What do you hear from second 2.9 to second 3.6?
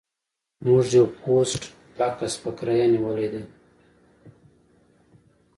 نیولی دی